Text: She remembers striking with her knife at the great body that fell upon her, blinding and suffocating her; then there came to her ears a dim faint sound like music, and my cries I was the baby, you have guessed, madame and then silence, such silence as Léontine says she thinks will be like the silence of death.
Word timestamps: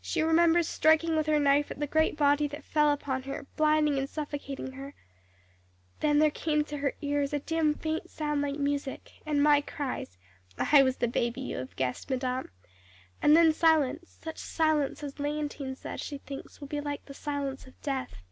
She 0.00 0.22
remembers 0.22 0.66
striking 0.66 1.16
with 1.16 1.26
her 1.26 1.38
knife 1.38 1.70
at 1.70 1.78
the 1.78 1.86
great 1.86 2.16
body 2.16 2.48
that 2.48 2.64
fell 2.64 2.90
upon 2.90 3.24
her, 3.24 3.46
blinding 3.56 3.98
and 3.98 4.08
suffocating 4.08 4.72
her; 4.72 4.94
then 5.98 6.18
there 6.18 6.30
came 6.30 6.64
to 6.64 6.78
her 6.78 6.94
ears 7.02 7.34
a 7.34 7.40
dim 7.40 7.74
faint 7.74 8.08
sound 8.08 8.40
like 8.40 8.56
music, 8.58 9.12
and 9.26 9.42
my 9.42 9.60
cries 9.60 10.16
I 10.56 10.82
was 10.82 10.96
the 10.96 11.08
baby, 11.08 11.42
you 11.42 11.58
have 11.58 11.76
guessed, 11.76 12.08
madame 12.08 12.50
and 13.20 13.36
then 13.36 13.52
silence, 13.52 14.18
such 14.24 14.38
silence 14.38 15.04
as 15.04 15.16
Léontine 15.16 15.76
says 15.76 16.00
she 16.00 16.16
thinks 16.16 16.62
will 16.62 16.68
be 16.68 16.80
like 16.80 17.04
the 17.04 17.12
silence 17.12 17.66
of 17.66 17.78
death. 17.82 18.22